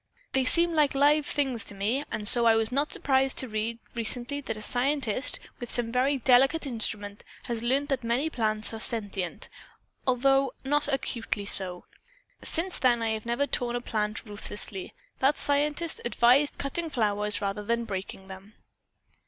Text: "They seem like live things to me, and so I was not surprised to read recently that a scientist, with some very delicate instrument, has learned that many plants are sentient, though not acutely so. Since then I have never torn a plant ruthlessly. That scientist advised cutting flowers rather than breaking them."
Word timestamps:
"They 0.33 0.45
seem 0.45 0.73
like 0.73 0.95
live 0.95 1.27
things 1.27 1.63
to 1.65 1.75
me, 1.75 2.03
and 2.09 2.27
so 2.27 2.45
I 2.47 2.55
was 2.55 2.71
not 2.71 2.91
surprised 2.91 3.37
to 3.37 3.47
read 3.47 3.77
recently 3.93 4.41
that 4.41 4.57
a 4.57 4.61
scientist, 4.63 5.39
with 5.59 5.69
some 5.69 5.91
very 5.91 6.17
delicate 6.17 6.65
instrument, 6.65 7.23
has 7.43 7.61
learned 7.61 7.89
that 7.89 8.03
many 8.03 8.27
plants 8.27 8.73
are 8.73 8.79
sentient, 8.79 9.47
though 10.07 10.53
not 10.63 10.87
acutely 10.87 11.45
so. 11.45 11.85
Since 12.41 12.79
then 12.79 13.03
I 13.03 13.09
have 13.09 13.27
never 13.27 13.45
torn 13.45 13.75
a 13.75 13.79
plant 13.81 14.25
ruthlessly. 14.25 14.95
That 15.19 15.37
scientist 15.37 16.01
advised 16.03 16.57
cutting 16.57 16.89
flowers 16.89 17.39
rather 17.39 17.63
than 17.63 17.85
breaking 17.85 18.27
them." 18.27 18.55